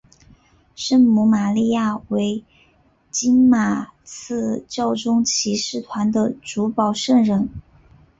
[0.75, 2.43] 圣母玛利亚为
[3.11, 7.47] 金马刺教宗骑士团的主保圣人。